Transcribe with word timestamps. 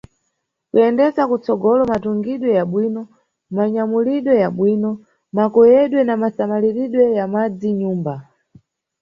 Kuyendesa 0.69 1.21
kutsogolo 1.29 1.81
matungidwe 1.91 2.49
yabwino, 2.59 3.01
manyamulidwe 3.55 4.33
yabwino, 4.43 4.91
makoyedwe 5.37 6.01
na 6.03 6.13
masamaliridwe 6.21 7.03
ya 7.17 7.25
madzi 7.33 7.69
nʼnyumba. 7.73 8.15